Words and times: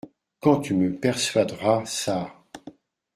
Quand 0.39 0.61
tu 0.61 0.73
me 0.73 0.89
persuaderas 0.99 1.85
ça… 1.85 2.33